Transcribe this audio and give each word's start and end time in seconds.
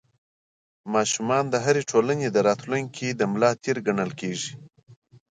ماشومان 0.93 1.43
د 1.49 1.55
هرې 1.65 1.81
ټولنې 1.91 2.27
د 2.31 2.37
راتلونکي 2.47 3.07
ملا 3.31 3.51
تېر 3.63 3.77
ګڼل 3.87 4.11
کېږي. 4.19 4.51